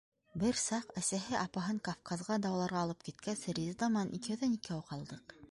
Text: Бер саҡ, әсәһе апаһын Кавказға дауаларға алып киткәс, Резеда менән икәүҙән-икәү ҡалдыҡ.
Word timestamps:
Бер 0.43 0.55
саҡ, 0.59 0.87
әсәһе 1.01 1.35
апаһын 1.41 1.81
Кавказға 1.89 2.39
дауаларға 2.47 2.81
алып 2.87 3.07
киткәс, 3.11 3.45
Резеда 3.61 3.93
менән 3.93 4.13
икәүҙән-икәү 4.21 4.81
ҡалдыҡ. 4.91 5.39